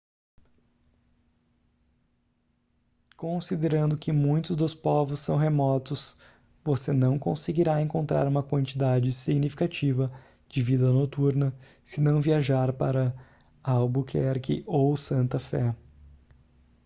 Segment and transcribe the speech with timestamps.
[3.15, 6.17] considerando que muitos dos povos são remotos
[6.63, 10.11] você não conseguirá encontrar uma quantidade significativa
[10.49, 11.53] de vida noturna
[11.85, 13.15] se não viajar para
[13.63, 15.75] albuquerque ou santa fé